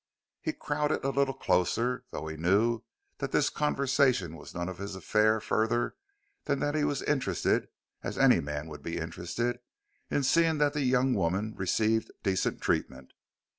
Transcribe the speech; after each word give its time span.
He 0.41 0.53
crowded 0.53 1.05
a 1.05 1.11
little 1.11 1.35
closer, 1.35 2.05
though 2.09 2.25
he 2.25 2.35
knew 2.35 2.81
that 3.19 3.31
this 3.31 3.51
conversation 3.51 4.35
was 4.35 4.55
none 4.55 4.67
of 4.67 4.79
his 4.79 4.95
affair 4.95 5.39
further 5.39 5.95
than 6.45 6.57
that 6.57 6.73
he 6.73 6.83
was 6.83 7.03
interested 7.03 7.67
as 8.01 8.17
any 8.17 8.39
man 8.39 8.67
would 8.67 8.81
be 8.81 8.97
interested 8.97 9.59
in 10.09 10.23
seeing 10.23 10.57
that 10.57 10.73
the 10.73 10.81
young 10.81 11.13
woman 11.13 11.53
received 11.55 12.09
decent 12.23 12.61
treatment. 12.61 13.13